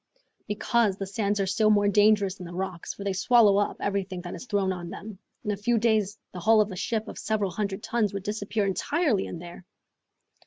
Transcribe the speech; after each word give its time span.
"Because 0.47 0.97
the 0.97 1.05
sands 1.05 1.39
are 1.39 1.45
still 1.45 1.69
more 1.69 1.87
dangerous 1.87 2.33
than 2.33 2.47
the 2.47 2.55
rocks, 2.55 2.91
for 2.95 3.03
they 3.03 3.13
swallow 3.13 3.57
up 3.59 3.77
everything 3.79 4.21
that 4.21 4.33
is 4.33 4.47
thrown 4.47 4.73
on 4.73 4.89
them. 4.89 5.19
In 5.43 5.51
a 5.51 5.55
few 5.55 5.77
days 5.77 6.17
the 6.31 6.39
hull 6.39 6.59
of 6.59 6.71
a 6.71 6.75
ship 6.75 7.07
of 7.07 7.19
several 7.19 7.51
hundred 7.51 7.83
tons 7.83 8.11
would 8.11 8.23
disappear 8.23 8.65
entirely 8.65 9.27
in 9.27 9.37
there!" 9.37 9.63